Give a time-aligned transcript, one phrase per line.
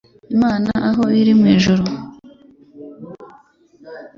[0.35, 1.83] Imana aho iri mu ijuru